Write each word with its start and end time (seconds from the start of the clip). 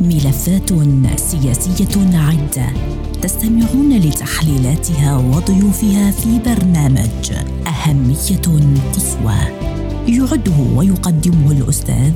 ملفات 0.00 0.72
سياسية 1.16 2.14
عدة 2.14 2.66
تستمعون 3.22 3.98
لتحليلاتها 3.98 5.16
وضيوفها 5.16 6.10
في 6.10 6.38
برنامج 6.38 7.32
أهمية 7.66 8.70
قصوى. 8.94 9.40
يعده 10.08 10.76
ويقدمه 10.76 11.52
الأستاذ 11.52 12.12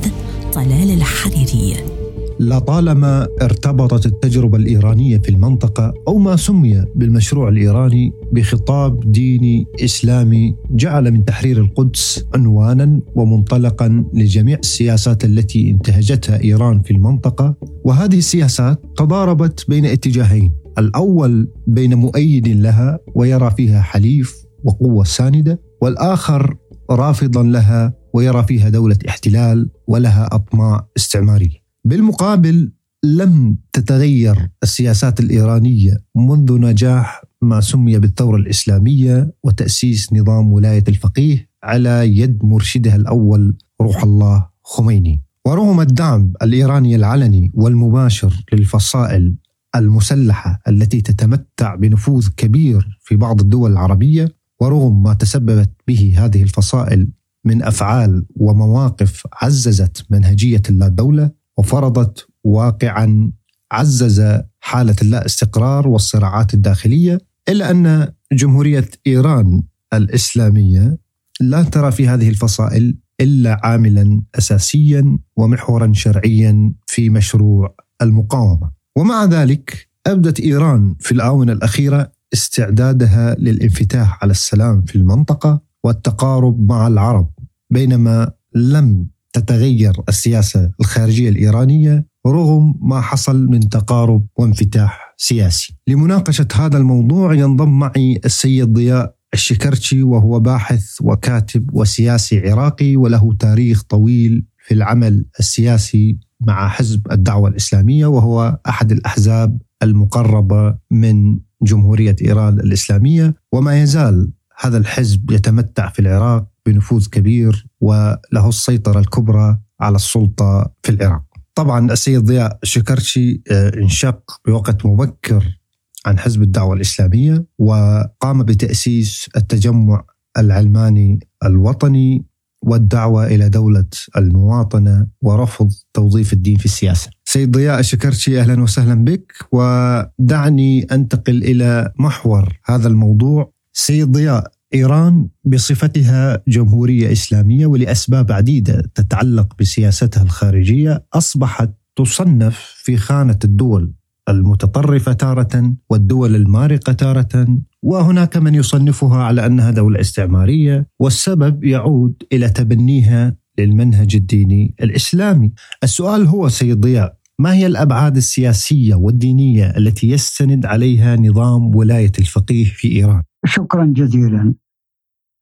طلال 0.53 0.91
الحريري. 0.91 1.94
لطالما 2.41 3.29
ارتبطت 3.43 4.07
التجربة 4.07 4.59
الإيرانية 4.59 5.19
في 5.19 5.29
المنطقة 5.29 5.95
أو 6.09 6.19
ما 6.19 6.37
سمي 6.37 6.85
بالمشروع 6.95 7.49
الإيراني 7.49 8.13
بخطاب 8.33 9.13
ديني 9.13 9.67
إسلامي 9.85 10.57
جعل 10.71 11.11
من 11.11 11.25
تحرير 11.25 11.59
القدس 11.61 12.25
عنوانا 12.35 13.01
ومنطلقا 13.15 14.05
لجميع 14.15 14.59
السياسات 14.59 15.25
التي 15.25 15.71
انتهجتها 15.71 16.43
إيران 16.43 16.83
في 16.83 16.91
المنطقة. 16.91 17.55
وهذه 17.85 18.19
السياسات 18.19 18.83
تضاربت 18.97 19.65
بين 19.69 19.87
اتجاهين 19.87 20.53
الأول 20.79 21.49
بين 21.67 21.95
مؤيد 21.95 22.49
لها 22.49 22.99
ويرى 23.15 23.51
فيها 23.51 23.81
حليف 23.81 24.45
وقوة 24.65 25.05
ساندة 25.05 25.61
والآخر 25.83 26.57
رافضا 26.91 27.43
لها 27.43 27.95
ويرى 28.15 28.43
فيها 28.43 28.69
دولة 28.69 28.99
احتلال 29.09 29.71
ولها 29.89 30.29
أطماع 30.33 30.87
استعمارية. 30.97 31.64
بالمقابل 31.85 32.73
لم 33.05 33.57
تتغير 33.73 34.51
السياسات 34.63 35.21
الإيرانية 35.21 35.97
منذ 36.17 36.59
نجاح 36.61 37.25
ما 37.43 37.61
سمي 37.61 37.99
بالثورة 37.99 38.37
الإسلامية 38.37 39.35
وتأسيس 39.43 40.13
نظام 40.13 40.53
ولاية 40.53 40.85
الفقيه 40.89 41.49
على 41.63 42.19
يد 42.19 42.45
مرشدها 42.45 42.97
الأول 42.97 43.57
روح 43.81 44.03
الله 44.03 44.49
خميني. 44.63 45.23
ورغم 45.47 45.81
الدعم 45.81 46.33
الإيراني 46.43 46.97
العلني 46.97 47.51
والمباشر 47.55 48.45
للفصائل 48.53 49.35
المسلحة 49.77 50.61
التي 50.69 51.01
تتمتع 51.01 51.75
بنفوذ 51.75 52.29
كبير 52.37 52.99
في 53.01 53.17
بعض 53.17 53.41
الدول 53.41 53.73
العربية 53.73 54.37
ورغم 54.61 55.03
ما 55.03 55.15
تسببت 55.15 55.71
به 55.89 56.15
هذه 56.19 56.43
الفصائل 56.43 57.09
من 57.45 57.63
أفعال 57.63 58.27
ومواقف 58.37 59.27
عززت 59.33 60.07
منهجية 60.11 60.63
اللا 60.71 60.89
دوله 60.89 61.44
وفرضت 61.59 62.27
واقعا 62.45 63.33
عزز 63.73 64.23
حالة 64.61 64.97
اللا 65.03 65.27
استقرار 65.27 65.89
والصراعات 65.89 66.55
الداخلية 66.55 67.19
إلا 67.49 67.71
أن 67.71 68.13
جمهورية 68.33 68.89
إيران 69.07 69.63
الإسلامية 69.95 70.99
لا 71.41 71.63
ترى 71.63 71.93
في 71.93 72.09
هذه 72.09 72.29
الفصائل 72.29 72.97
إلا 73.21 73.61
عاملا 73.63 74.23
اساسيا 74.35 75.19
ومحورا 75.37 75.93
شرعيا 75.93 76.73
في 76.87 77.11
مشروع 77.11 77.75
المقاومة. 78.03 78.71
ومع 78.97 79.25
ذلك 79.25 79.89
أبدت 80.07 80.41
إيران 80.41 80.95
في 81.01 81.13
الآونة 81.13 81.53
الأخيرة 81.53 82.13
استعدادها 82.33 83.35
للانفتاح 83.35 84.19
على 84.23 84.31
السلام 84.31 84.83
في 84.83 84.97
المنطقة 84.97 85.61
والتقارب 85.85 86.69
مع 86.69 86.87
العرب 86.87 87.31
بينما 87.71 88.33
لم 88.55 89.09
تتغير 89.35 89.93
السياسة 90.09 90.71
الخارجية 90.81 91.29
الإيرانية 91.29 92.07
رغم 92.27 92.75
ما 92.81 93.01
حصل 93.01 93.47
من 93.47 93.61
تقارب 93.61 94.27
وانفتاح 94.37 95.15
سياسي. 95.17 95.77
لمناقشة 95.89 96.49
هذا 96.55 96.79
الموضوع 96.79 97.35
ينضم 97.35 97.79
معي 97.79 98.21
السيد 98.25 98.73
ضياء 98.73 99.15
الشكرتشي 99.35 100.03
وهو 100.03 100.41
باحث 100.41 100.85
وكاتب 101.01 101.71
وسياسي 101.73 102.51
عراقي 102.51 102.97
وله 102.97 103.35
تاريخ 103.39 103.83
طويل 103.83 104.47
في 104.67 104.75
العمل 104.75 105.25
السياسي 105.41 106.19
مع 106.41 106.69
حزب 106.69 107.13
الدعوة 107.13 107.49
الإسلامية 107.49 108.07
وهو 108.07 108.59
أحد 108.69 108.93
الأحزاب 108.93 109.59
المقربة 109.83 110.79
من 110.91 111.39
جمهورية 111.63 112.17
إيران 112.23 112.61
الإسلامية 112.61 113.35
وما 113.53 113.83
يزال 113.83 114.33
هذا 114.61 114.79
الحزب 114.79 115.31
يتمتع 115.31 115.89
في 115.89 115.99
العراق 115.99 116.47
بنفوذ 116.67 117.09
كبير 117.09 117.67
وله 117.81 118.49
السيطرة 118.49 118.99
الكبرى 119.01 119.59
على 119.81 119.97
السلطة 119.97 120.73
في 120.83 120.93
العراق. 120.93 121.23
طبعا 121.55 121.93
السيد 121.93 122.25
ضياء 122.25 122.59
شكرشي 122.63 123.43
آه، 123.51 123.73
انشق 123.77 124.41
بوقت 124.47 124.87
مبكر 124.87 125.59
عن 126.07 126.19
حزب 126.19 126.43
الدعوة 126.43 126.75
الإسلامية 126.75 127.47
وقام 127.59 128.43
بتأسيس 128.43 129.29
التجمع 129.37 130.05
العلماني 130.39 131.19
الوطني 131.45 132.25
والدعوة 132.63 133.27
إلى 133.27 133.49
دولة 133.49 133.85
المواطنة 134.17 135.07
ورفض 135.23 135.73
توظيف 135.95 136.33
الدين 136.33 136.57
في 136.57 136.65
السياسة. 136.65 137.11
سيد 137.25 137.51
ضياء 137.51 137.81
الشكرشي 137.81 138.41
أهلا 138.41 138.63
وسهلا 138.63 139.05
بك 139.05 139.33
ودعني 139.53 140.83
أنتقل 140.93 141.45
إلى 141.45 141.93
محور 141.99 142.59
هذا 142.65 142.89
الموضوع. 142.89 143.53
سيد 143.73 144.13
ضياء 144.13 144.53
إيران 144.75 145.29
بصفتها 145.45 146.43
جمهورية 146.49 147.13
إسلامية 147.13 147.67
ولأسباب 147.67 148.33
عديدة 148.33 148.83
تتعلق 148.95 149.55
بسياستها 149.59 150.23
الخارجية 150.23 151.05
أصبحت 151.13 151.71
تصنف 151.97 152.75
في 152.77 152.97
خانة 152.97 153.39
الدول 153.45 153.93
المتطرفة 154.29 155.13
تارة 155.13 155.75
والدول 155.91 156.35
المارقة 156.35 156.93
تارة 156.93 157.59
وهناك 157.83 158.37
من 158.37 158.55
يصنفها 158.55 159.23
على 159.23 159.47
انها 159.47 159.71
دوله 159.71 160.01
استعماريه 160.01 160.87
والسبب 160.99 161.65
يعود 161.65 162.23
إلى 162.33 162.49
تبنيها 162.49 163.37
للمنهج 163.59 164.17
الديني 164.17 164.75
الإسلامي. 164.83 165.53
السؤال 165.83 166.27
هو 166.27 166.49
سيد 166.49 166.81
ضياء 166.81 167.17
ما 167.39 167.55
هي 167.55 167.67
الأبعاد 167.67 168.17
السياسية 168.17 168.95
والدينية 168.95 169.77
التي 169.77 170.11
يستند 170.11 170.67
عليها 170.67 171.17
نظام 171.17 171.77
ولاية 171.77 172.13
الفقيه 172.19 172.65
في 172.65 172.93
إيران؟ 172.93 173.23
شكرا 173.47 173.93
جزيلا. 173.97 174.55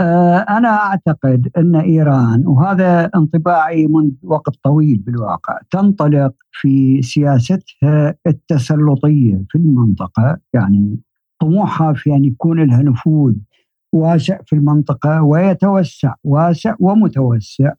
آه، 0.02 0.36
أنا 0.48 0.68
أعتقد 0.68 1.50
أن 1.56 1.76
إيران 1.76 2.46
وهذا 2.46 3.10
انطباعي 3.14 3.86
منذ 3.86 4.12
وقت 4.22 4.56
طويل 4.64 4.98
بالواقع 4.98 5.58
تنطلق 5.70 6.32
في 6.52 7.02
سياستها 7.02 8.14
التسلطية 8.26 9.44
في 9.48 9.58
المنطقة 9.58 10.38
يعني 10.54 11.00
طموحها 11.40 11.92
في 11.92 12.14
أن 12.14 12.24
يكون 12.24 12.64
لها 12.64 12.82
نفوذ 12.82 13.34
واسع 13.92 14.38
في 14.46 14.56
المنطقة 14.56 15.22
ويتوسع 15.22 16.14
واسع 16.24 16.74
ومتوسع 16.78 17.72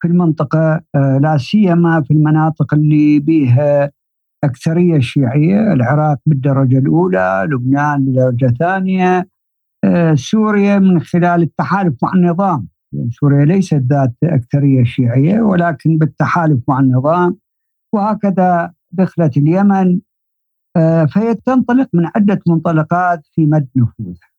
في 0.00 0.08
المنطقة 0.08 0.80
آه، 0.94 1.18
لا 1.18 1.36
سيما 1.38 2.02
في 2.02 2.10
المناطق 2.10 2.74
اللي 2.74 3.18
بها 3.18 3.90
أكثرية 4.44 5.00
شيعية 5.00 5.72
العراق 5.72 6.18
بالدرجة 6.26 6.78
الأولى 6.78 7.48
لبنان 7.50 8.04
بالدرجة 8.04 8.46
الثانية 8.46 9.31
سوريا 10.14 10.78
من 10.78 11.00
خلال 11.00 11.42
التحالف 11.42 11.94
مع 12.02 12.12
النظام. 12.14 12.68
يعني 12.92 13.10
سوريا 13.10 13.44
ليست 13.44 13.74
ذات 13.74 14.14
أكثرية 14.24 14.84
شيعية 14.84 15.40
ولكن 15.40 15.98
بالتحالف 15.98 16.60
مع 16.68 16.80
النظام 16.80 17.38
وهكذا 17.94 18.72
دخلت 18.92 19.36
اليمن 19.36 20.00
آه، 20.76 21.04
فهي 21.04 21.34
تنطلق 21.34 21.88
من 21.92 22.06
عدة 22.16 22.40
منطلقات 22.46 23.26
في 23.32 23.46
مد 23.46 23.68
نفوذها. 23.76 24.32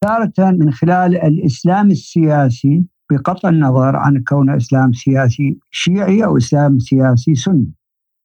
تارة 0.00 0.50
من 0.50 0.70
خلال 0.72 1.16
الإسلام 1.16 1.90
السياسي 1.90 2.84
بقطع 3.12 3.48
النظر 3.48 3.96
عن 3.96 4.22
كونه 4.28 4.56
إسلام 4.56 4.92
سياسي 4.92 5.58
شيعي 5.70 6.24
أو 6.24 6.36
إسلام 6.36 6.78
سياسي 6.78 7.34
سني. 7.34 7.72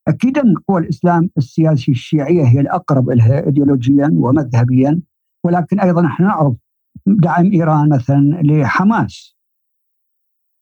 أكيد 0.08 0.38
أن 0.38 0.54
قوى 0.68 0.82
الإسلام 0.82 1.30
السياسي 1.38 1.92
الشيعية 1.92 2.44
هي 2.44 2.60
الأقرب 2.60 3.10
لها 3.10 3.46
إيديولوجيا 3.46 4.10
ومذهبيا. 4.14 5.02
ولكن 5.46 5.80
أيضا 5.80 6.02
نحن 6.02 6.24
نعرف 6.24 6.56
دعم 7.08 7.52
إيران 7.52 7.90
مثلا 7.90 8.42
لحماس. 8.44 9.38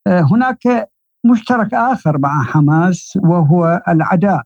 آه، 0.06 0.20
هناك 0.20 0.90
مشترك 1.26 1.74
آخر 1.74 2.18
مع 2.18 2.42
حماس 2.42 3.18
وهو 3.24 3.82
العداء 3.88 4.42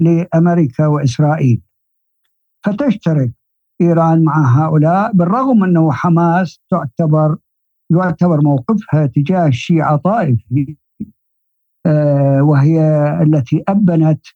لأمريكا 0.00 0.86
وإسرائيل. 0.86 1.62
فتشترك 2.64 3.32
إيران 3.80 4.24
مع 4.24 4.64
هؤلاء 4.64 5.12
بالرغم 5.12 5.64
أنه 5.64 5.92
حماس 5.92 6.60
تعتبر 6.70 7.36
يعتبر 7.90 8.40
موقفها 8.40 9.06
تجاه 9.06 9.46
الشيعة 9.46 9.96
طائفي. 9.96 10.76
آه، 11.86 12.42
وهي 12.42 12.80
التي 13.22 13.64
أبنت 13.68 14.26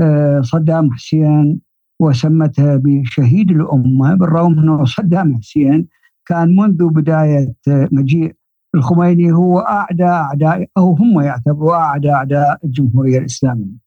آه، 0.00 0.40
صدام 0.40 0.92
حسين 0.92 1.60
وسمتها 2.02 2.76
بشهيد 2.76 3.50
الأمة 3.50 4.14
بالرغم 4.14 4.58
أنه 4.58 4.84
صدام 4.84 5.36
حسين 5.36 5.88
كان 6.26 6.56
منذ 6.56 6.88
بداية 6.88 7.54
مجيء 7.68 8.34
الخميني 8.74 9.32
هو 9.32 9.58
أعدى 9.58 10.04
أعداء 10.04 10.66
أو 10.78 10.92
هم 10.94 11.20
يعتبروا 11.20 11.74
أعدى 11.74 12.10
أعداء 12.10 12.58
الجمهورية 12.64 13.18
الإسلامية. 13.18 13.82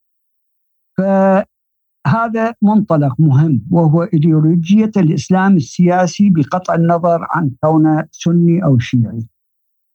فهذا 0.98 2.54
منطلق 2.62 3.16
مهم 3.20 3.62
وهو 3.72 4.04
إيديولوجية 4.04 4.92
الإسلام 4.98 5.56
السياسي 5.56 6.30
بقطع 6.30 6.76
النظر 6.76 7.28
عن 7.32 7.52
كونه 7.64 8.06
سني 8.12 8.64
أو 8.64 8.80
شيعي. 8.80 9.28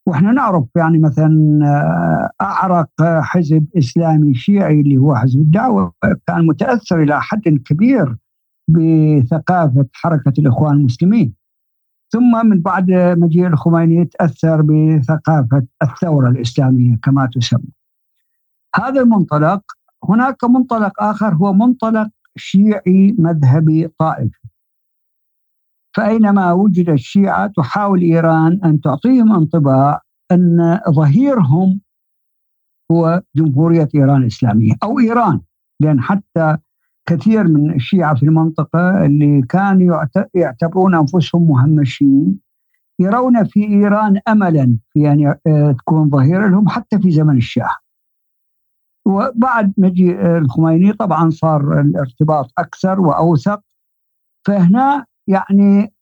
وإحنا 0.07 0.33
نعرف 0.33 0.65
يعني 0.77 0.99
مثلا 0.99 1.61
آه، 1.65 2.45
أعرق 2.45 2.91
حزب 3.21 3.67
إسلامي 3.79 4.35
شيعي 4.35 4.81
اللي 4.81 4.97
هو 4.97 5.15
حزب 5.15 5.41
الدعوة 5.41 5.93
كان 6.27 6.47
متأثر 6.47 7.03
إلى 7.03 7.23
حد 7.23 7.49
كبير 7.49 8.17
بثقافة 8.69 9.87
حركة 9.93 10.33
الإخوان 10.39 10.77
المسلمين 10.77 11.35
ثم 12.13 12.47
من 12.47 12.61
بعد 12.61 12.91
مجيء 12.93 13.47
الخميني 13.47 14.05
تأثر 14.05 14.63
بثقافة 14.63 15.67
الثورة 15.83 16.29
الإسلامية 16.29 16.99
كما 17.03 17.29
تسمى. 17.35 17.71
هذا 18.77 19.01
المنطلق 19.01 19.63
هناك 20.09 20.45
منطلق 20.45 21.03
آخر 21.03 21.35
هو 21.35 21.53
منطلق 21.53 22.09
شيعي 22.37 23.17
مذهبي 23.19 23.89
طائفي. 23.99 24.40
فأينما 25.97 26.53
وجد 26.53 26.89
الشيعة 26.89 27.47
تحاول 27.57 28.03
إيران 28.03 28.61
أن 28.65 28.81
تعطيهم 28.81 29.33
انطباع 29.33 30.01
أن 30.33 30.81
ظهيرهم 30.91 31.81
هو 32.93 33.23
جمهورية 33.37 33.89
إيران 33.95 34.23
الإسلامية 34.23 34.73
أو 34.83 34.99
إيران 34.99 35.41
لأن 35.81 36.01
حتى 36.01 36.57
كثير 37.07 37.49
من 37.49 37.75
الشيعة 37.75 38.15
في 38.15 38.23
المنطقة 38.23 39.05
اللي 39.05 39.43
كانوا 39.43 40.05
يعتبرون 40.35 40.95
أنفسهم 40.95 41.49
مهمشين 41.49 42.41
يرون 42.99 43.45
في 43.45 43.65
إيران 43.69 44.21
أملا 44.29 44.79
في 44.93 45.13
أن 45.13 45.35
آه، 45.47 45.73
تكون 45.73 46.11
ظهيرة 46.11 46.49
لهم 46.49 46.69
حتى 46.69 46.99
في 46.99 47.11
زمن 47.11 47.37
الشاه 47.37 47.77
وبعد 49.07 49.73
مجيء 49.79 50.39
الخميني 50.39 50.93
طبعا 50.93 51.31
صار 51.31 51.81
الارتباط 51.81 52.53
أكثر 52.59 53.01
وأوثق 53.01 53.61
فهنا 54.47 55.07
يعني 55.31 55.93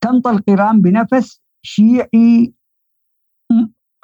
تنطلق 0.00 0.42
إيران 0.48 0.80
بنفس 0.80 1.42
شيعي 1.62 2.54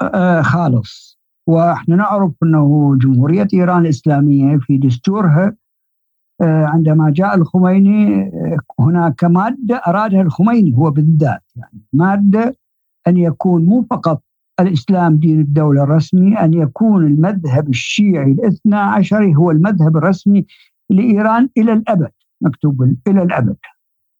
آه، 0.03 0.43
خالص. 0.43 1.19
وإحنا 1.47 1.97
نعرف 1.97 2.33
أنه 2.43 2.97
جمهورية 2.99 3.49
إيران 3.55 3.83
الإسلامية 3.83 4.59
في 4.59 4.79
دستورها 4.79 5.57
آه، 6.43 6.65
عندما 6.65 7.11
جاء 7.11 7.35
الخميني 7.35 8.23
آه، 8.23 8.59
هناك 8.81 9.25
مادة 9.25 9.77
أرادها 9.77 10.23
الخميني 10.23 10.77
هو 10.77 10.91
بالذات 10.91 11.43
يعني 11.57 11.83
مادة 11.93 12.57
أن 13.07 13.17
يكون 13.17 13.65
مو 13.65 13.87
فقط 13.91 14.23
الإسلام 14.61 15.17
دين 15.17 15.41
الدولة 15.41 15.83
الرسمي 15.83 16.39
أن 16.39 16.55
يكون 16.55 17.07
المذهب 17.07 17.69
الشيعي 17.69 18.33
الاثنى 18.33 18.77
عشري 18.77 19.35
هو 19.35 19.51
المذهب 19.51 19.97
الرسمي 19.97 20.47
لإيران 20.91 21.49
إلى 21.59 21.73
الأبد 21.73 22.11
مكتوب 22.41 22.83
إلى 23.09 23.23
الأبد. 23.23 23.57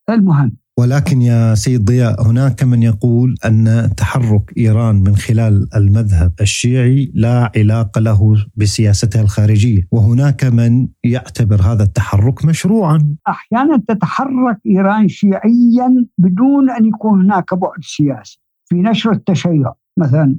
المهم. 0.09 0.57
ولكن 0.79 1.21
يا 1.21 1.55
سيد 1.55 1.85
ضياء 1.85 2.27
هناك 2.27 2.63
من 2.63 2.83
يقول 2.83 3.35
أن 3.45 3.89
تحرك 3.97 4.57
إيران 4.57 4.95
من 4.95 5.15
خلال 5.15 5.67
المذهب 5.75 6.33
الشيعي 6.41 7.11
لا 7.13 7.51
علاقه 7.55 8.01
له 8.01 8.45
بسياستها 8.55 9.21
الخارجية، 9.21 9.81
وهناك 9.91 10.43
من 10.43 10.87
يعتبر 11.03 11.61
هذا 11.61 11.83
التحرك 11.83 12.45
مشروعا. 12.45 13.15
أحيانا 13.27 13.83
تتحرك 13.87 14.57
إيران 14.65 15.07
شيعيا 15.07 16.05
بدون 16.17 16.69
أن 16.69 16.85
يكون 16.85 17.21
هناك 17.21 17.53
بعد 17.53 17.79
سياسي. 17.81 18.41
في 18.65 18.75
نشر 18.75 19.11
التشيع 19.11 19.73
مثلا 19.97 20.35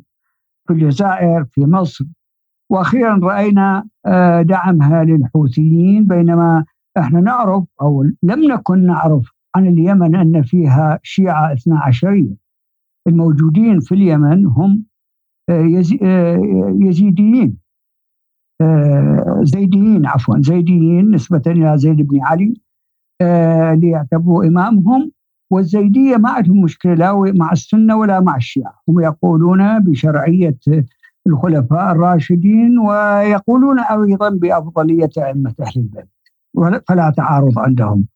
في 0.66 0.72
الجزائر 0.72 1.44
في 1.50 1.60
مصر. 1.60 2.04
وأخيرا 2.70 3.20
رأينا 3.22 3.84
آه، 4.06 4.42
دعمها 4.42 5.04
للحوثيين 5.04 6.06
بينما 6.06 6.64
إحنا 6.98 7.20
نعرف 7.20 7.64
أو 7.82 8.02
لم 8.22 8.52
نكن 8.52 8.86
نعرف 8.86 9.35
عن 9.56 9.66
اليمن 9.66 10.14
أن 10.14 10.42
فيها 10.42 10.98
شيعة 11.02 11.52
اثنا 11.52 11.78
عشرية. 11.78 12.36
الموجودين 13.08 13.80
في 13.80 13.94
اليمن 13.94 14.46
هم 14.46 14.84
آه، 15.48 15.82
آه، 16.02 16.74
يزيديين 16.80 17.58
آه، 18.60 19.40
زيديين 19.42 20.06
عفوا 20.06 20.36
زيديين 20.38 21.10
نسبة 21.10 21.42
إلى 21.46 21.78
زيد 21.78 21.96
بن 21.96 22.20
علي 22.22 22.54
اللي 23.72 23.90
يعتبروا 23.90 24.44
إمامهم 24.44 25.12
والزيدية 25.52 26.16
ما 26.16 26.30
عندهم 26.30 26.60
مشكلة 26.62 26.94
لا 26.94 27.32
مع 27.36 27.52
السنة 27.52 27.96
ولا 27.96 28.20
مع 28.20 28.36
الشيعة. 28.36 28.80
هم 28.88 29.00
يقولون 29.00 29.78
بشرعية 29.78 30.58
الخلفاء 31.26 31.92
الراشدين 31.92 32.78
ويقولون 32.78 33.80
أيضا 33.80 34.30
بأفضلية 34.30 35.10
أئمة 35.18 35.54
أهل 35.60 35.80
البيت. 35.80 36.08
فلا 36.88 37.10
تعارض 37.16 37.58
عندهم. 37.58 38.06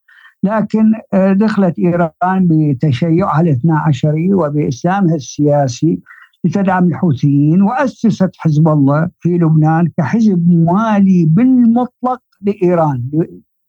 لكن 0.43 0.93
آه، 1.15 1.33
دخلت 1.33 1.79
إيران 1.79 2.49
بتشيعها 2.49 3.41
الاثنى 3.41 3.73
عشري 3.73 4.35
وبإسلامها 4.35 5.15
السياسي 5.15 6.01
لتدعم 6.45 6.89
الحوثيين 6.89 7.63
وأسست 7.63 8.31
حزب 8.39 8.69
الله 8.69 9.11
في 9.19 9.29
لبنان 9.29 9.91
كحزب 9.99 10.49
موالي 10.49 11.25
بالمطلق 11.25 12.23
لإيران 12.43 13.11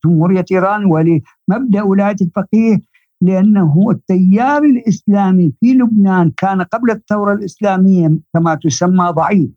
جمهورية 0.06 0.46
إيران 0.52 0.86
ولمبدأ 0.86 1.84
ولاية 1.84 2.16
الفقيه 2.22 2.82
لأنه 3.22 3.92
التيار 3.92 4.64
الإسلامي 4.64 5.54
في 5.60 5.74
لبنان 5.74 6.32
كان 6.38 6.62
قبل 6.62 6.92
الثورة 6.92 7.34
الإسلامية 7.34 8.20
كما 8.34 8.56
تسمى 8.56 9.06
ضعيف. 9.10 9.50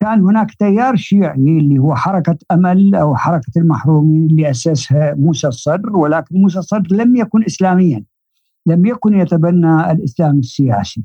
كان 0.00 0.20
هناك 0.20 0.54
تيار 0.54 0.96
شيعي 0.96 1.58
اللي 1.58 1.78
هو 1.78 1.94
حركة 1.94 2.38
أمل 2.52 2.94
أو 2.94 3.16
حركة 3.16 3.52
المحرومين 3.56 4.26
اللي 4.26 4.50
أسسها 4.50 5.14
موسى 5.14 5.48
الصدر 5.48 5.96
ولكن 5.96 6.40
موسى 6.40 6.58
الصدر 6.58 6.96
لم 6.96 7.16
يكن 7.16 7.44
إسلاميا 7.44 8.04
لم 8.66 8.86
يكن 8.86 9.14
يتبنى 9.14 9.90
الإسلام 9.90 10.38
السياسي. 10.38 11.04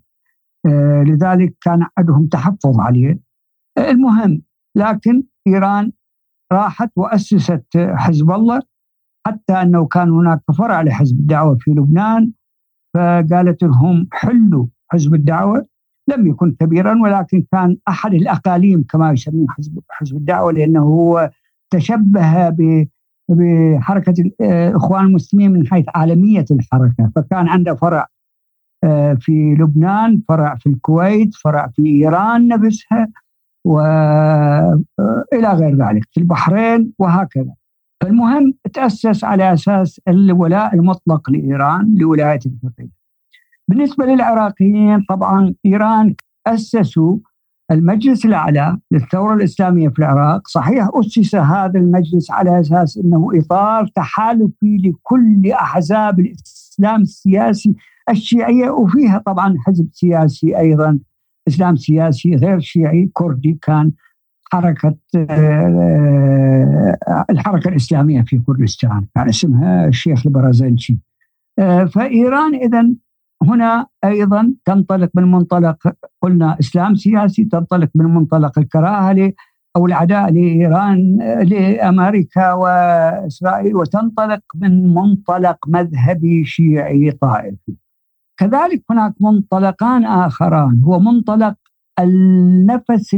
آه 0.65 1.03
لذلك 1.03 1.55
كان 1.61 1.85
عندهم 1.97 2.27
تحفظ 2.27 2.79
عليه. 2.79 3.19
آه 3.77 3.91
المهم 3.91 4.41
لكن 4.75 5.23
إيران 5.47 5.91
راحت 6.53 6.91
وأسست 6.95 7.67
حزب 7.77 8.31
الله 8.31 8.61
حتى 9.27 9.53
أنه 9.53 9.85
كان 9.87 10.09
هناك 10.09 10.41
فرع 10.57 10.81
لحزب 10.81 11.19
الدعوة 11.19 11.57
في 11.59 11.71
لبنان 11.71 12.31
فقالت 12.93 13.63
لهم 13.63 14.07
حلوا 14.11 14.67
حزب 14.91 15.13
الدعوة 15.13 15.67
لم 16.07 16.27
يكن 16.27 16.55
كبيرا 16.59 17.01
ولكن 17.03 17.45
كان 17.51 17.77
أحد 17.87 18.13
الأقاليم 18.13 18.83
كما 18.89 19.11
يسميه 19.11 19.45
حزب 19.49 19.79
حزب 19.89 20.17
الدعوة 20.17 20.51
لأنه 20.51 20.79
هو 20.79 21.31
تشبه 21.69 22.49
بحركة 23.29 24.13
الاخوان 24.41 25.05
المسلمين 25.05 25.51
من 25.51 25.67
حيث 25.67 25.85
عالمية 25.95 26.45
الحركة. 26.51 27.11
فكان 27.15 27.47
عنده 27.47 27.75
فرع 27.75 28.07
آه، 28.83 29.13
في 29.13 29.55
لبنان 29.59 30.21
فرع 30.27 30.55
في 30.55 30.69
الكويت 30.69 31.35
فرع 31.35 31.67
في 31.75 31.85
إيران 31.85 32.47
نفسها 32.47 33.07
والى 33.65 34.81
آه، 34.99 35.55
غير 35.55 35.75
ذلك 35.75 36.03
في 36.11 36.19
البحرين 36.19 36.93
وهكذا. 36.99 37.53
فالمهم 38.01 38.53
تأسس 38.73 39.23
على 39.23 39.53
أساس 39.53 40.01
الولاء 40.07 40.75
المطلق 40.75 41.29
لإيران 41.29 41.95
لولاية 41.97 42.39
الفقيه. 42.45 43.00
بالنسبة 43.71 44.05
للعراقيين 44.05 45.01
طبعا 45.09 45.53
إيران 45.65 46.15
أسسوا 46.47 47.17
المجلس 47.71 48.25
الأعلى 48.25 48.77
للثورة 48.91 49.33
الإسلامية 49.33 49.89
في 49.89 49.99
العراق. 49.99 50.47
صحيح 50.47 50.89
أسس 50.93 51.35
هذا 51.35 51.79
المجلس 51.79 52.31
على 52.31 52.59
أساس 52.59 52.97
أنه 52.97 53.29
إطار 53.33 53.87
تحالفي 53.95 54.77
لكل 54.77 55.51
أحزاب 55.51 56.19
الإسلام 56.19 57.01
السياسي 57.01 57.75
الشيعية 58.09 58.69
وفيها 58.69 59.23
طبعا 59.25 59.55
حزب 59.67 59.87
سياسي 59.93 60.57
أيضا 60.57 60.99
إسلام 61.47 61.75
سياسي 61.75 62.35
غير 62.35 62.59
شيعي 62.59 63.09
كردي 63.13 63.59
كان 63.61 63.91
حركة 64.51 64.95
آه، 65.15 66.97
الحركة 67.29 67.69
الإسلامية 67.69 68.21
في 68.21 68.39
كردستان 68.47 69.05
كان 69.15 69.29
اسمها 69.29 69.87
الشيخ 69.87 70.25
البرازنشي 70.25 70.97
آه، 71.59 71.85
فإيران 71.85 72.55
إذا 72.55 72.89
هنا 73.43 73.87
أيضا 74.03 74.53
تنطلق 74.65 75.09
من 75.15 75.31
منطلق 75.31 75.95
قلنا 76.21 76.59
إسلام 76.59 76.95
سياسي 76.95 77.43
تنطلق 77.43 77.89
من 77.95 78.05
منطلق 78.05 78.59
الكراهه 78.59 79.33
أو 79.75 79.85
العداء 79.85 80.31
لإيران 80.31 81.17
لأمريكا 81.43 82.53
وإسرائيل 82.53 83.75
وتنطلق 83.75 84.41
من 84.55 84.93
منطلق 84.93 85.57
مذهبي 85.67 86.45
شيعي 86.45 87.11
طائفي. 87.11 87.75
كذلك 88.39 88.83
هناك 88.89 89.13
منطلقان 89.21 90.05
آخران 90.05 90.81
هو 90.83 90.99
منطلق 90.99 91.55
النفس 91.99 93.15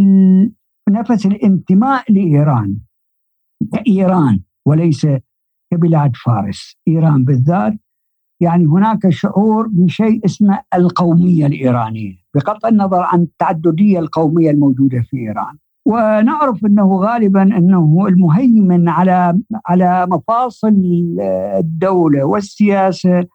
نفس 0.89 1.25
الانتماء 1.25 2.11
لإيران 2.11 2.77
كايران 3.73 4.39
وليس 4.65 5.07
كبلاد 5.71 6.11
فارس، 6.25 6.77
إيران 6.87 7.25
بالذات 7.25 7.73
يعني 8.39 8.65
هناك 8.65 9.09
شعور 9.09 9.67
بشيء 9.71 10.25
اسمه 10.25 10.61
القومية 10.75 11.45
الإيرانية 11.45 12.15
بقطع 12.35 12.69
النظر 12.69 13.01
عن 13.01 13.21
التعددية 13.21 13.99
القومية 13.99 14.51
الموجودة 14.51 15.01
في 15.01 15.17
إيران. 15.17 15.57
ونعرف 15.85 16.65
إنه 16.65 16.95
غالبا 16.95 17.41
إنه 17.41 18.05
المهيمن 18.07 18.89
على 18.89 19.39
على 19.65 20.07
مفاصل 20.09 20.73
الدولة 21.57 22.23
والسياسة 22.23 23.25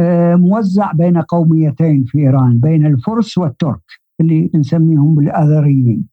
آه، 0.00 0.34
موزع 0.34 0.92
بين 0.92 1.20
قوميتين 1.20 2.04
في 2.04 2.18
إيران 2.18 2.60
بين 2.60 2.86
الفرس 2.86 3.38
والترك 3.38 3.82
اللي 4.20 4.50
نسميهم 4.54 5.14
بالأذريين. 5.14 6.08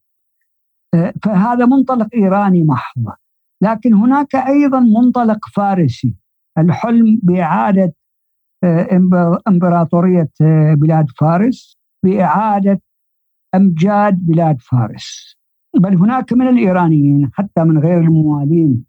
آه، 0.94 1.14
فهذا 1.24 1.66
منطلق 1.66 2.08
إيراني 2.16 2.64
محض. 2.64 3.06
لكن 3.62 3.94
هناك 3.94 4.36
أيضا 4.36 4.80
منطلق 4.80 5.46
فارسي 5.56 6.16
الحلم 6.58 7.20
بإعادة 7.24 7.94
إمبراطورية 9.48 10.30
آه، 10.42 10.74
بلاد 10.74 11.06
فارس 11.20 11.78
بإعادة 12.06 12.82
إمجاد 13.56 14.26
بلاد 14.26 14.62
فارس 14.62 15.38
بل 15.80 15.98
هناك 15.98 16.34
من 16.34 16.48
الإيرانيين 16.48 17.30
حتى 17.34 17.64
من 17.64 17.80
غير 17.80 17.98
الموالين 17.98 18.84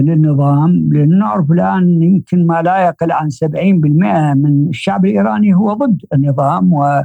للنظام 0.00 0.88
لأن 0.92 1.18
نعرف 1.18 1.50
الآن 1.50 2.02
يمكن 2.02 2.46
ما 2.46 2.62
لا 2.62 2.86
يقل 2.86 3.12
عن 3.12 3.28
70% 3.30 4.34
من 4.34 4.68
الشعب 4.68 5.06
الإيراني 5.06 5.54
هو 5.54 5.72
ضد 5.72 6.02
النظام 6.14 6.72
و 6.72 7.02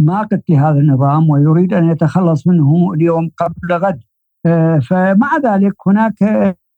ماقت 0.00 0.50
لهذا 0.50 0.78
النظام 0.78 1.30
ويريد 1.30 1.74
أن 1.74 1.90
يتخلص 1.90 2.46
منه 2.46 2.92
اليوم 2.94 3.30
قبل 3.36 3.72
غد 3.72 4.00
آه، 4.46 4.78
فمع 4.78 5.36
ذلك 5.44 5.74
هناك 5.86 6.22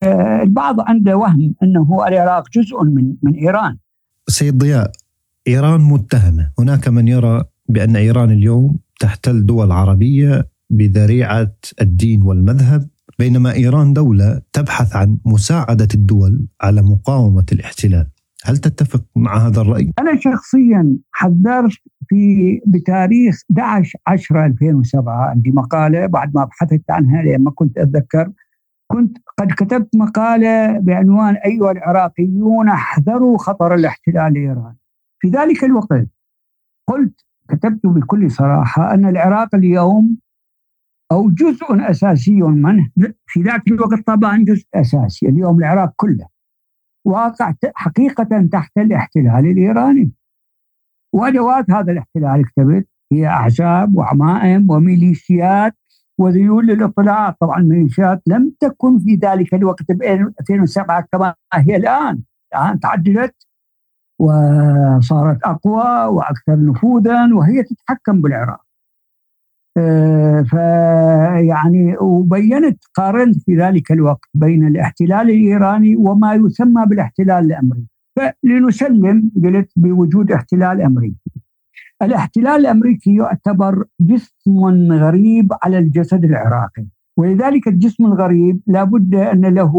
آه، 0.03 0.41
البعض 0.43 0.81
عنده 0.81 1.17
وهم 1.17 1.55
أنه 1.63 2.07
العراق 2.07 2.49
جزء 2.49 2.83
من 2.83 3.15
من 3.23 3.33
إيران. 3.33 3.77
سيد 4.27 4.57
ضياء 4.57 4.91
إيران 5.47 5.81
متهمة، 5.81 6.51
هناك 6.59 6.87
من 6.87 7.07
يرى 7.07 7.43
بأن 7.69 7.95
إيران 7.95 8.31
اليوم 8.31 8.79
تحتل 8.99 9.45
دول 9.45 9.71
عربية 9.71 10.47
بذريعة 10.69 11.53
الدين 11.81 12.21
والمذهب 12.23 12.89
بينما 13.19 13.53
إيران 13.53 13.93
دولة 13.93 14.41
تبحث 14.53 14.95
عن 14.95 15.17
مساعدة 15.25 15.87
الدول 15.93 16.47
على 16.61 16.81
مقاومة 16.81 17.45
الاحتلال. 17.51 18.07
هل 18.45 18.57
تتفق 18.57 19.03
مع 19.15 19.47
هذا 19.47 19.61
الرأي؟ 19.61 19.91
أنا 19.99 20.19
شخصيا 20.19 20.97
حذرت 21.11 21.77
في 22.09 22.61
بتاريخ 22.67 23.35
11 23.51 23.99
10 24.07 24.45
2007 24.45 25.29
عندي 25.29 25.51
مقاله 25.51 26.05
بعد 26.05 26.31
ما 26.35 26.45
بحثت 26.45 26.83
عنها 26.89 27.21
لما 27.21 27.51
كنت 27.51 27.77
أتذكر 27.77 28.31
كنت 28.93 29.17
قد 29.37 29.51
كتبت 29.51 29.95
مقالة 29.95 30.79
بعنوان 30.79 31.35
أيها 31.35 31.71
العراقيون 31.71 32.69
احذروا 32.69 33.37
خطر 33.37 33.75
الاحتلال 33.75 34.37
الايراني. 34.37 34.77
في 35.19 35.27
ذلك 35.27 35.63
الوقت 35.63 36.07
قلت 36.87 37.25
كتبت 37.49 37.85
بكل 37.85 38.31
صراحة 38.31 38.93
أن 38.93 39.05
العراق 39.05 39.55
اليوم 39.55 40.17
أو 41.11 41.29
جزء 41.29 41.89
أساسي 41.89 42.41
منه 42.41 42.91
في 43.25 43.41
ذاك 43.41 43.67
الوقت 43.67 44.07
طبعا 44.07 44.37
جزء 44.37 44.65
أساسي 44.75 45.29
اليوم 45.29 45.59
العراق 45.59 45.93
كله 45.95 46.27
واقع 47.05 47.53
حقيقة 47.75 48.47
تحت 48.51 48.77
الاحتلال 48.77 49.45
الإيراني 49.45 50.11
وأدوات 51.13 51.71
هذا 51.71 51.91
الاحتلال 51.91 52.39
اكتبت 52.39 52.87
هي 53.11 53.27
أحزاب 53.27 53.95
وعمائم 53.95 54.69
وميليشيات 54.69 55.75
وذيول 56.19 56.67
للاطلاع 56.67 57.29
طبعا 57.29 57.59
الميليشيات 57.59 58.21
لم 58.27 58.53
تكن 58.59 58.99
في 58.99 59.15
ذلك 59.15 59.53
الوقت 59.53 59.91
ب 59.91 60.03
2007 60.03 61.07
كما 61.11 61.33
هي 61.53 61.75
الآن. 61.75 62.21
الآن 62.53 62.79
تعدلت 62.79 63.35
وصارت 64.19 65.43
أقوى 65.43 66.15
وأكثر 66.15 66.65
نفوذا 66.65 67.33
وهي 67.33 67.63
تتحكم 67.63 68.21
بالعراق. 68.21 68.61
آه، 69.77 70.41
فيعني 70.41 71.97
وبينت 71.97 72.83
قارنت 72.93 73.43
في 73.45 73.57
ذلك 73.57 73.91
الوقت 73.91 74.29
بين 74.33 74.67
الاحتلال 74.67 75.29
الإيراني 75.29 75.95
وما 75.95 76.33
يسمى 76.33 76.85
بالاحتلال 76.85 77.45
الأمريكي. 77.45 77.87
فلنسلم 78.15 79.31
قلت 79.43 79.71
بوجود 79.75 80.31
احتلال 80.31 80.81
أمريكي. 80.81 81.22
الاحتلال 82.05 82.61
الأمريكي 82.61 83.15
يعتبر 83.15 83.85
جسم 83.99 84.91
غريب 84.91 85.53
على 85.63 85.77
الجسد 85.77 86.23
العراقي 86.23 86.85
ولذلك 87.17 87.67
الجسم 87.67 88.05
الغريب 88.05 88.61
لابد 88.67 89.15
أن 89.15 89.45
له 89.45 89.73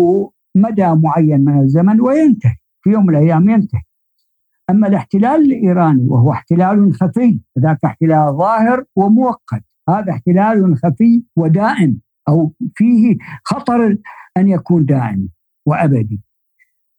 مدى 0.56 0.94
معين 0.94 1.44
من 1.44 1.60
الزمن 1.60 2.00
وينتهي 2.00 2.56
في 2.82 2.90
يوم 2.90 3.06
من 3.06 3.16
الأيام 3.16 3.48
ينتهي. 3.48 3.80
أما 4.70 4.88
الاحتلال 4.88 5.52
الإيراني 5.52 6.06
وهو 6.08 6.32
احتلال 6.32 6.94
خفي 6.94 7.40
ذاك 7.58 7.78
احتلال 7.84 8.36
ظاهر 8.36 8.84
ومؤقت 8.96 9.64
هذا 9.88 10.12
احتلال 10.12 10.76
خفي 10.76 11.24
ودائم 11.36 12.00
أو 12.28 12.52
فيه 12.74 13.16
خطر 13.44 13.96
أن 14.36 14.48
يكون 14.48 14.84
دائم 14.84 15.28
وأبدي. 15.66 16.20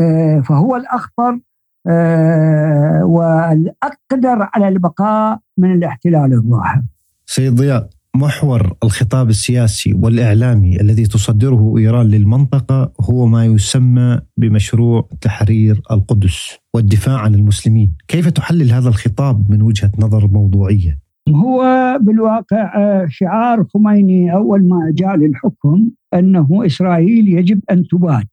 آه، 0.02 0.40
فهو 0.40 0.76
الأخطر 0.76 1.40
آه، 1.88 3.02
والأقدر 3.06 4.50
على 4.54 4.68
البقاء 4.68 5.40
من 5.58 5.72
الاحتلال 5.72 6.34
الظاهر. 6.34 6.82
سيد 7.26 7.56
ضياء 7.56 7.90
محور 8.16 8.74
الخطاب 8.84 9.30
السياسي 9.30 9.94
والإعلامي 9.94 10.82
الذي 10.82 11.04
تصدره 11.04 11.78
إيران 11.78 12.06
للمنطقة 12.06 12.94
هو 13.02 13.26
ما 13.26 13.46
يسمى 13.46 14.20
بمشروع 14.38 15.10
تحرير 15.22 15.82
القدس 15.92 16.58
والدفاع 16.74 17.18
عن 17.18 17.36
المسلمين، 17.36 17.94
كيف 18.08 18.30
تحلل 18.30 18.72
هذا 18.72 18.90
الخطاب 18.90 19.52
من 19.52 19.62
وجهة 19.62 19.92
نظر 20.00 20.28
موضوعية؟ 20.28 21.00
هو 21.30 21.64
بالواقع 22.02 22.78
آه، 22.78 23.06
شعار 23.10 23.64
خميني 23.64 24.34
أول 24.34 24.68
ما 24.68 24.92
جاء 24.94 25.16
للحكم 25.16 25.90
أنه 26.14 26.66
إسرائيل 26.66 27.28
يجب 27.28 27.60
أن 27.72 27.88
تباد 27.88 28.28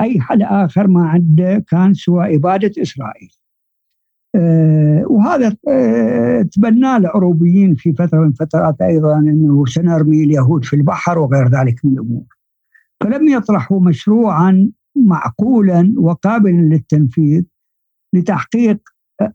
أي 0.00 0.20
حل 0.20 0.42
آخر 0.42 0.86
ما 0.86 1.08
عنده 1.08 1.64
كان 1.68 1.94
سوى 1.94 2.36
إبادة 2.36 2.82
إسرائيل. 2.82 3.30
أه 4.34 5.04
وهذا 5.06 5.56
أه 5.68 6.42
تبناه 6.42 6.96
العروبيين 6.96 7.74
في 7.74 7.92
فترة 7.92 8.20
من 8.20 8.32
فترات 8.32 8.80
أيضا 8.82 9.18
إنه 9.18 9.64
سنرمي 9.66 10.24
اليهود 10.24 10.64
في 10.64 10.76
البحر 10.76 11.18
وغير 11.18 11.48
ذلك 11.48 11.84
من 11.84 11.92
الأمور. 11.92 12.24
فلم 13.00 13.28
يطرحوا 13.28 13.80
مشروعا 13.80 14.70
معقولا 14.96 15.94
وقابلا 15.96 16.60
للتنفيذ 16.60 17.42
لتحقيق 18.14 18.78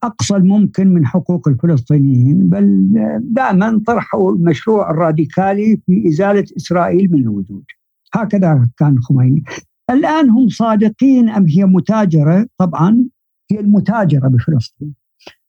أقصى 0.04 0.36
الممكن 0.36 0.88
من 0.88 1.06
حقوق 1.06 1.48
الفلسطينيين 1.48 2.50
بل 2.50 2.88
دائما 3.22 3.82
طرحوا 3.88 4.32
المشروع 4.32 4.92
الراديكالي 4.92 5.82
في 5.86 6.08
إزالة 6.08 6.46
إسرائيل 6.58 7.12
من 7.12 7.20
الوجود 7.20 7.64
هكذا 8.14 8.70
كان 8.78 9.00
خميني 9.00 9.44
الآن 9.90 10.30
هم 10.30 10.50
صادقين 10.50 11.30
أم 11.30 11.48
هي 11.48 11.66
متاجرة؟ 11.66 12.48
طبعا 12.58 13.06
هي 13.52 13.60
المتاجرة 13.60 14.28
بفلسطين. 14.28 14.94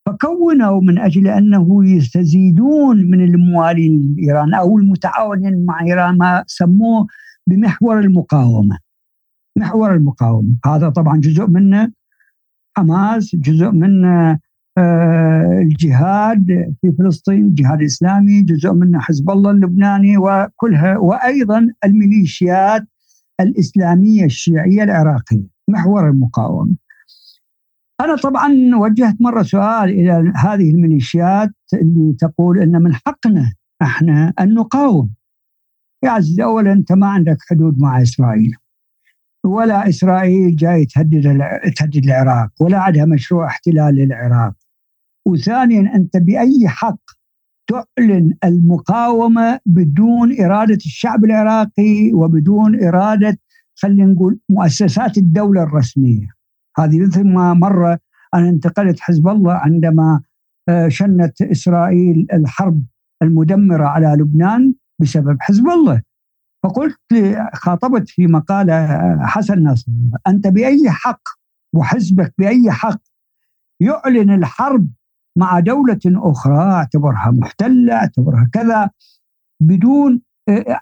فكونوا 0.07 0.81
من 0.81 0.99
أجل 0.99 1.29
أنه 1.29 1.89
يستزيدون 1.89 3.11
من 3.11 3.25
الموالين 3.25 4.15
لإيران 4.19 4.55
أو 4.55 4.79
المتعاونين 4.79 5.65
مع 5.67 5.83
إيران 5.83 6.17
ما 6.17 6.45
سموه 6.47 7.07
بمحور 7.47 8.01
المقاومة. 8.01 8.79
محور 9.59 9.95
المقاومة. 9.95 10.57
هذا 10.67 10.89
طبعا 10.89 11.21
جزء 11.21 11.47
منه 11.47 11.93
حماس 12.77 13.37
جزء 13.37 13.71
من 13.71 14.05
آه، 14.79 15.61
الجهاد 15.63 16.75
في 16.83 16.93
فلسطين 16.99 17.45
الجهاد 17.45 17.81
الإسلامي 17.81 18.43
جزء 18.43 18.73
منه 18.73 19.01
حزب 19.01 19.31
الله 19.31 19.51
اللبناني 19.51 20.19
وكلها 20.19 20.99
وأيضا 20.99 21.69
الميليشيات 21.85 22.83
الإسلامية 23.41 24.25
الشيعية 24.25 24.83
العراقية. 24.83 25.47
محور 25.69 26.09
المقاومة. 26.09 26.77
أنا 28.01 28.17
طبعا 28.17 28.53
وجهت 28.81 29.17
مرة 29.21 29.43
سؤال 29.43 29.91
إلى 29.91 30.33
هذه 30.37 30.71
الميليشيات 30.71 31.51
اللي 31.75 32.15
تقول 32.19 32.59
أن 32.59 32.83
من 32.83 32.95
حقنا 32.95 33.53
إحنا 33.83 34.33
أن 34.41 34.55
نقاوم. 34.55 35.15
يا 36.05 36.11
عزيزي 36.11 36.45
أولا 36.45 36.73
أنت 36.73 36.93
ما 36.93 37.07
عندك 37.07 37.37
حدود 37.51 37.79
مع 37.79 38.03
إسرائيل. 38.03 38.57
ولا 39.47 39.89
إسرائيل 39.89 40.57
جاي 40.57 40.87
تهدد 40.87 41.39
تهدد 41.77 42.05
العراق 42.05 42.51
ولا 42.61 42.79
عندها 42.79 43.05
مشروع 43.05 43.47
احتلال 43.47 43.95
للعراق 43.95 44.55
وثانيا 45.27 45.95
أنت 45.95 46.17
بأي 46.17 46.69
حق 46.69 47.01
تعلن 47.67 48.35
المقاومة 48.45 49.61
بدون 49.67 50.41
إرادة 50.41 50.75
الشعب 50.75 51.25
العراقي 51.25 52.13
وبدون 52.13 52.85
إرادة 52.85 53.39
خلينا 53.75 54.05
نقول 54.05 54.39
مؤسسات 54.49 55.19
الدولة 55.19 55.63
الرسمية. 55.63 56.29
هذه 56.79 57.01
مثل 57.01 57.25
ما 57.25 57.55
مرة 57.55 57.99
أنا 58.35 58.49
انتقلت 58.49 59.01
حزب 59.01 59.29
الله 59.29 59.53
عندما 59.53 60.21
آه، 60.69 60.89
شنت 60.89 61.43
إسرائيل 61.43 62.27
الحرب 62.33 62.83
المدمرة 63.23 63.87
على 63.87 64.17
لبنان 64.21 64.75
بسبب 64.99 65.37
حزب 65.41 65.69
الله. 65.69 66.03
فقلت 66.63 66.99
خاطبت 67.55 68.09
في 68.09 68.27
مقالة 68.27 68.87
حسن 69.27 69.63
نصر 69.63 69.93
أنت 70.27 70.47
بأي 70.47 70.91
حق 70.91 71.23
وحزبك 71.75 72.35
بأي 72.39 72.71
حق 72.71 73.01
يعلن 73.81 74.31
الحرب 74.31 74.89
مع 75.37 75.61
دولة 75.61 76.01
أخرى 76.07 76.59
اعتبرها 76.59 77.31
محتلة 77.31 77.95
اعتبرها 77.95 78.49
كذا 78.53 78.91
بدون 79.61 80.21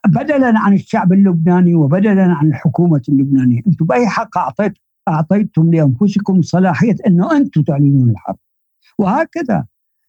بدلا 0.06 0.52
عن 0.58 0.72
الشعب 0.72 1.12
اللبناني 1.12 1.74
وبدلا 1.74 2.24
عن 2.24 2.46
الحكومة 2.46 3.02
اللبنانية. 3.08 3.60
أنتم 3.66 3.86
بأي 3.86 4.06
حق 4.06 4.38
أعطيت 4.38 4.72
أعطيتم 5.08 5.70
لأنفسكم 5.70 6.42
صلاحية 6.42 6.96
أنه 7.06 7.36
أنتم 7.36 7.62
تعلنون 7.62 8.10
الحرب. 8.10 8.36
وهكذا 8.98 9.66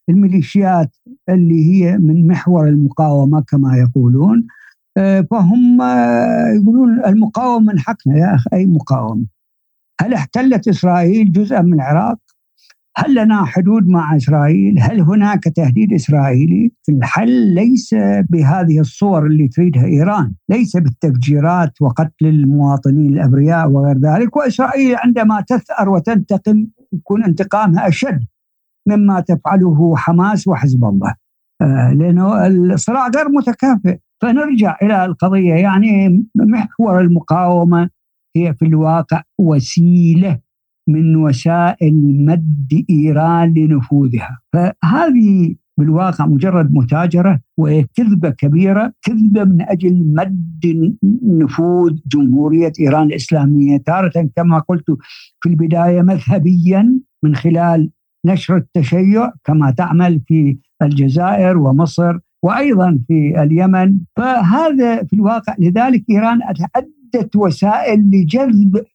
الميليشيات 0.09 0.95
اللي 1.29 1.73
هي 1.73 1.97
من 1.97 2.27
محور 2.27 2.67
المقاومة 2.67 3.41
كما 3.41 3.77
يقولون 3.77 4.47
آه، 4.97 5.21
فهم 5.21 5.81
يقولون 6.55 7.05
المقاومة 7.05 7.73
من 7.73 7.79
حقنا 7.79 8.17
يا 8.17 8.35
أخي 8.35 8.49
أي 8.53 8.65
مقاومة. 8.65 9.25
هل 10.01 10.13
احتلت 10.13 10.67
إسرائيل 10.67 11.31
جزءا 11.31 11.61
من 11.61 11.73
العراق؟ 11.73 12.17
هل 12.97 13.15
لنا 13.15 13.45
حدود 13.45 13.87
مع 13.87 14.15
إسرائيل؟ 14.15 14.79
هل 14.79 15.01
هناك 15.01 15.43
تهديد 15.43 15.93
إسرائيلي؟ 15.93 16.71
الحل 16.89 17.53
ليس 17.53 17.95
بهذه 18.29 18.79
الصور 18.79 19.25
اللي 19.25 19.47
تريدها 19.47 19.85
إيران، 19.85 20.33
ليس 20.49 20.77
بالتفجيرات 20.77 21.81
وقتل 21.81 22.25
المواطنين 22.25 23.13
الأبرياء 23.13 23.69
وغير 23.69 23.97
ذلك، 23.97 24.35
وإسرائيل 24.35 24.95
عندما 24.95 25.41
تثأر 25.41 25.89
وتنتقم 25.89 26.67
يكون 26.93 27.23
انتقامها 27.23 27.87
أشد 27.87 28.25
مما 28.87 29.19
تفعله 29.19 29.95
حماس 29.95 30.47
وحزب 30.47 30.85
الله. 30.85 31.15
آه 31.61 31.93
لأنه 31.93 32.47
الصراع 32.47 33.07
غير 33.07 33.29
متكافئ، 33.29 33.97
فنرجع 34.21 34.77
إلى 34.81 35.05
القضية 35.05 35.53
يعني 35.53 36.25
محور 36.35 37.01
المقاومة 37.01 37.89
هي 38.35 38.53
في 38.53 38.65
الواقع 38.65 39.21
وسيلة 39.39 40.44
من 40.87 41.15
وسائل 41.15 42.25
مد 42.25 42.85
إيران 42.89 43.53
لنفوذها، 43.53 44.39
فهذه 44.53 45.55
بالواقع 45.77 46.25
مجرد 46.25 46.73
متاجرة 46.73 47.39
وهي 47.57 47.85
كذبه 47.95 48.29
كبيرة، 48.29 48.93
كذبة 49.01 49.43
من 49.43 49.61
أجل 49.61 50.13
مد 50.15 50.95
نفوذ 51.23 51.97
جمهورية 52.07 52.71
إيران 52.79 53.07
الإسلامية، 53.07 53.77
تارة 53.77 54.29
كما 54.35 54.59
قلت 54.59 54.85
في 55.41 55.49
البداية 55.49 56.01
مذهبيا 56.01 56.99
من 57.23 57.35
خلال 57.35 57.89
نشر 58.25 58.57
التشيع 58.57 59.31
كما 59.43 59.71
تعمل 59.71 60.21
في 60.27 60.57
الجزائر 60.81 61.57
ومصر 61.57 62.17
وأيضا 62.43 62.99
في 63.07 63.43
اليمن، 63.43 63.97
فهذا 64.15 65.03
في 65.03 65.13
الواقع 65.13 65.55
لذلك 65.59 66.03
إيران 66.09 66.39
عده 66.43 67.29
وسائل 67.35 67.99
لجذب 67.99 68.85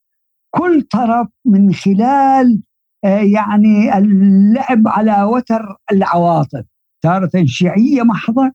كل 0.51 0.83
طرف 0.83 1.29
من 1.47 1.73
خلال 1.73 2.63
آه، 3.05 3.21
يعني 3.21 3.99
اللعب 3.99 4.89
على 4.89 5.23
وتر 5.23 5.77
العواطف. 5.93 6.65
تارة 7.03 7.31
شيعية 7.45 8.03
محضة 8.03 8.53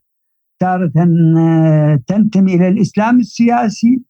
تارة 0.62 0.92
آه، 1.38 2.00
تنتمي 2.08 2.54
إلى 2.56 2.68
الإسلام 2.68 3.20
السياسي 3.20 4.02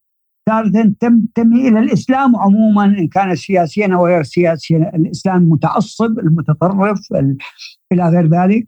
تارة 0.48 0.94
تنتمي 1.00 1.68
إلى 1.68 1.80
الإسلام 1.80 2.36
عموما 2.36 2.86
إن 2.86 3.08
كان 3.08 3.36
سياسيا 3.36 3.96
أو 3.96 4.06
غير 4.06 4.24
سياسيا. 4.24 4.96
الإسلام 4.96 5.44
المتعصب 5.44 6.20
المتطرف 6.20 7.00
إلى 7.92 8.10
غير 8.10 8.28
ذلك. 8.28 8.68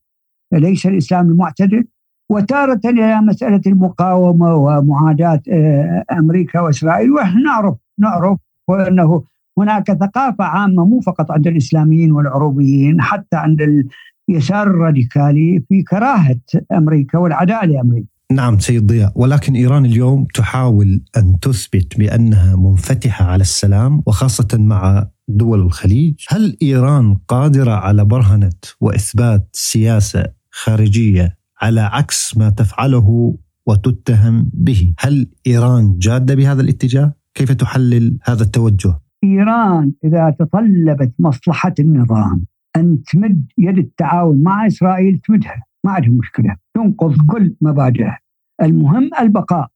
ليس 0.53 0.85
الإسلام 0.85 1.29
المعتدل. 1.29 1.85
وتارة 2.31 2.81
إلى 2.85 3.21
مسألة 3.21 3.61
المقاومة 3.67 4.55
ومعاداة 4.55 5.41
آه، 5.51 6.03
أمريكا 6.11 6.59
وإسرائيل. 6.59 7.11
ونحن 7.11 7.43
نعرف 7.43 7.75
نعرف 7.99 8.39
وأنه 8.67 9.23
هناك 9.57 9.91
ثقافة 9.91 10.43
عامة 10.43 10.85
مو 10.85 10.99
فقط 10.99 11.31
عند 11.31 11.47
الإسلاميين 11.47 12.11
والعروبيين 12.11 13.01
حتى 13.01 13.35
عند 13.35 13.87
اليسار 14.29 14.67
الراديكالي 14.67 15.63
في 15.69 15.83
كراهة 15.83 16.39
أمريكا 16.71 17.17
والعداء 17.17 17.65
لأمريكا. 17.65 18.07
نعم 18.31 18.59
سيد 18.59 18.87
ضياء 18.87 19.11
ولكن 19.15 19.55
إيران 19.55 19.85
اليوم 19.85 20.25
تحاول 20.33 21.01
أن 21.17 21.39
تثبت 21.39 21.97
بأنها 21.97 22.55
منفتحة 22.55 23.25
على 23.25 23.41
السلام 23.41 24.03
وخاصة 24.05 24.47
مع 24.53 25.07
دول 25.27 25.59
الخليج. 25.59 26.13
هل 26.29 26.57
إيران 26.61 27.15
قادرة 27.27 27.71
على 27.71 28.05
برهنة 28.05 28.49
وإثبات 28.81 29.49
سياسة 29.53 30.25
خارجية 30.51 31.37
على 31.61 31.81
عكس 31.81 32.37
ما 32.37 32.49
تفعله 32.49 33.37
وتتهم 33.65 34.49
به؟ 34.53 34.93
هل 34.99 35.27
إيران 35.47 35.97
جادة 35.99 36.35
بهذا 36.35 36.61
الاتجاه؟ 36.61 37.13
كيف 37.37 37.51
تحلل 37.51 38.17
هذا 38.23 38.43
التوجه؟ 38.43 38.93
إيران 39.23 39.93
إذا 40.03 40.35
تطلبت 40.39 41.13
مصلحة 41.19 41.73
النظام 41.79 42.45
أن 42.75 43.03
تمد 43.03 43.45
يد 43.57 43.77
التعاون 43.77 44.43
مع 44.43 44.67
إسرائيل 44.67 45.19
تمدها. 45.19 45.63
ما 45.85 45.91
عندها 45.91 46.11
مشكلة. 46.11 46.55
تنقض 46.73 47.15
كل 47.29 47.55
مبادئها. 47.61 48.19
المهم 48.61 49.09
البقاء. 49.21 49.67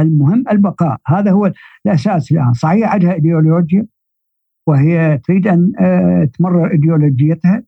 المهم 0.00 0.44
البقاء. 0.50 0.98
هذا 1.06 1.30
هو 1.30 1.52
الأساس 1.86 2.32
الآن. 2.32 2.52
صحيح 2.52 2.92
عندها 2.92 3.14
إيديولوجيا 3.14 3.86
وهي 4.68 5.18
تريد 5.18 5.46
أن 5.46 5.72
آه، 5.80 6.24
تمرر 6.24 6.72
إيديولوجيتها 6.72 7.62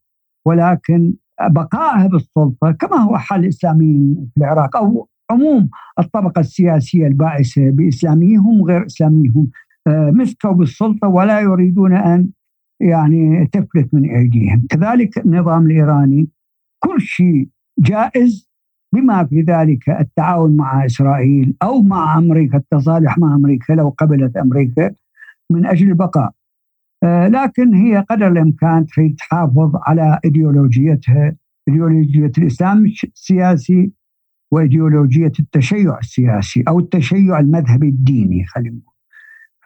ولكن 0.47 1.15
بقائها 1.41 2.07
بالسلطة 2.07 2.71
كما 2.71 2.97
هو 2.97 3.19
حال 3.19 3.41
الإسلاميين 3.41 4.31
في 4.35 4.41
العراق 4.41 4.77
أو 4.77 5.09
عموم 5.31 5.71
الطبقة 5.99 6.41
السياسية 6.41 7.07
البائسة 7.07 7.71
بإسلاميهم 7.71 8.61
وغير 8.61 8.87
إسلاميهم. 8.87 9.51
آه، 9.87 10.11
مسكوا 10.11 10.53
بالسلطة 10.53 11.09
ولا 11.09 11.41
يريدون 11.41 11.93
أن 11.93 12.29
يعني 12.81 13.47
تفلت 13.47 13.95
من 13.95 14.11
أيديهم. 14.11 14.67
كذلك 14.71 15.19
النظام 15.19 15.67
الإيراني 15.67 16.29
كل 16.79 17.01
شيء 17.01 17.49
جائز 17.79 18.51
بما 18.95 19.25
في 19.25 19.41
ذلك 19.41 19.89
التعاون 19.89 20.57
مع 20.57 20.87
إسرائيل 20.87 21.57
أو 21.63 21.83
مع 21.83 22.19
أمريكا 22.19 22.59
التصالح 22.59 23.19
مع 23.19 23.35
أمريكا 23.35 23.73
لو 23.73 23.89
قبلت 23.89 24.37
أمريكا 24.37 24.95
من 25.51 25.67
أجل 25.67 25.89
البقاء. 25.89 26.33
آه، 27.03 27.29
لكن 27.29 27.75
هي 27.75 28.05
قدر 28.11 28.29
الإمكان 28.29 28.87
تحافظ 29.19 29.77
على 29.87 30.21
إيديولوجيتها 30.25 31.37
إيديولوجية 31.69 32.33
الإسلام 32.39 32.85
السياسي 32.85 33.93
وإيديولوجية 34.51 35.33
التشيع 35.41 35.99
السياسي 35.99 36.65
أو 36.69 36.79
التشيع 36.79 37.41
المذهبي 37.41 37.89
الديني 37.89 38.45
خلينا 38.47 38.77
نقول 38.77 38.97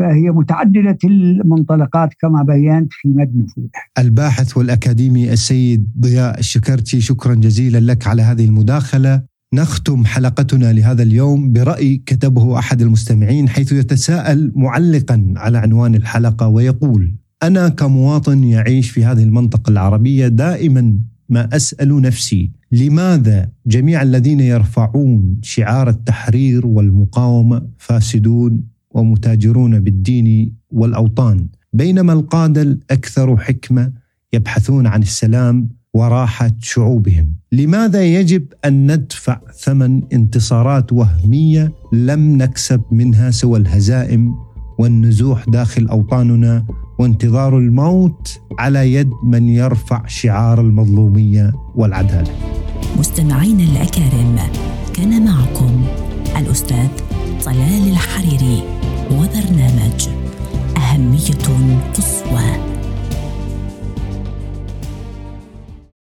فهي 0.01 0.31
متعددة 0.31 0.99
المنطلقات 1.05 2.11
كما 2.21 2.43
بينت 2.43 2.93
في 2.93 3.09
مد 3.09 3.37
نفوذها. 3.37 3.71
الباحث 3.99 4.57
والأكاديمي 4.57 5.33
السيد 5.33 5.89
ضياء 6.01 6.39
الشكرتي 6.39 7.01
شكرا 7.01 7.35
جزيلا 7.35 7.79
لك 7.93 8.07
على 8.07 8.23
هذه 8.23 8.45
المداخلة. 8.45 9.23
نختم 9.55 10.05
حلقتنا 10.05 10.73
لهذا 10.73 11.03
اليوم 11.03 11.53
برأي 11.53 12.03
كتبه 12.07 12.59
أحد 12.59 12.83
المستمعين 12.83 13.49
حيث 13.49 13.73
يتساءل 13.73 14.53
معلقا 14.57 15.35
على 15.37 15.59
عنوان 15.59 15.95
الحلقة 15.95 16.49
ويقول: 16.49 17.15
أنا 17.43 17.69
كمواطن 17.69 18.45
يعيش 18.45 18.91
في 18.91 19.05
هذه 19.05 19.23
المنطقة 19.23 19.71
العربية 19.71 20.29
دائما 20.29 20.99
ما 21.29 21.57
أسأل 21.57 22.01
نفسي 22.01 22.51
لماذا 22.73 23.51
جميع 23.67 24.03
الذين 24.03 24.41
يرفعون 24.41 25.39
شعار 25.43 25.89
التحرير 25.89 26.67
والمقاومة 26.67 27.63
فاسدون 27.79 28.61
ومتاجرون 28.91 29.81
بالدين 29.81 30.53
والأوطان؟ 30.71 31.47
بينما 31.73 32.13
القادة 32.13 32.63
الأكثر 32.63 33.37
حكمة 33.37 33.93
يبحثون 34.33 34.87
عن 34.87 35.03
السلام 35.03 35.69
وراحة 35.95 36.51
شعوبهم. 36.61 37.35
لماذا 37.53 38.05
يجب 38.05 38.45
أن 38.65 38.93
ندفع 38.93 39.41
ثمن 39.59 40.03
انتصارات 40.13 40.93
وهمية 40.93 41.73
لم 41.93 42.37
نكسب 42.37 42.83
منها 42.91 43.31
سوى 43.31 43.59
الهزائم 43.59 44.35
والنزوح 44.79 45.45
داخل 45.49 45.87
أوطاننا 45.87 46.67
وانتظار 47.01 47.59
الموت 47.59 48.41
على 48.59 48.93
يد 48.95 49.11
من 49.23 49.49
يرفع 49.49 50.07
شعار 50.07 50.61
المظلومية 50.61 51.53
والعدالة. 51.75 52.31
مستمعينا 52.99 53.63
الأكارم 53.63 54.37
كان 54.95 55.25
معكم 55.25 55.85
الأستاذ 56.39 56.89
طلال 57.45 57.89
الحريري 57.91 58.63
وبرنامج 59.11 60.09
أهمية 60.77 61.45
قصوى. 61.95 62.70